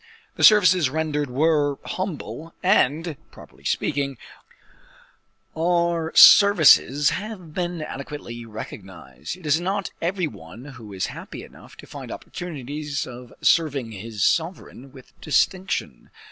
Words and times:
The 0.33 0.43
services 0.43 0.89
rendered 0.89 1.29
were 1.29 1.77
humble, 1.85 2.55
and, 2.63 3.15
properly 3.29 3.63
speaking, 3.65 4.17
our 5.55 6.11
services 6.15 7.11
have 7.11 7.53
been 7.53 7.83
adequately 7.83 8.43
recognized. 8.43 9.37
It 9.37 9.45
is 9.45 9.61
not 9.61 9.91
every 10.01 10.25
one 10.25 10.65
who 10.65 10.91
is 10.91 11.05
happy 11.13 11.43
enough 11.43 11.77
to 11.77 11.85
find 11.85 12.11
opportunities 12.11 13.05
of 13.05 13.31
serving 13.43 13.91
his 13.91 14.23
sovereign 14.23 14.91
with 14.91 15.13
distinction. 15.21 16.09